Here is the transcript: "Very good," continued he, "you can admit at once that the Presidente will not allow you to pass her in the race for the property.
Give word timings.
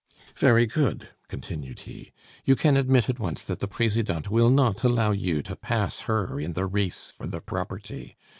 "Very 0.35 0.65
good," 0.65 1.09
continued 1.27 1.81
he, 1.81 2.11
"you 2.43 2.55
can 2.55 2.75
admit 2.75 3.07
at 3.07 3.19
once 3.19 3.45
that 3.45 3.59
the 3.59 3.67
Presidente 3.67 4.31
will 4.31 4.49
not 4.49 4.83
allow 4.83 5.11
you 5.11 5.43
to 5.43 5.55
pass 5.55 5.99
her 6.09 6.39
in 6.39 6.53
the 6.53 6.65
race 6.65 7.11
for 7.15 7.27
the 7.27 7.39
property. 7.39 8.17